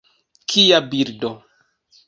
Kia 0.53 0.81
bildo! 0.95 1.33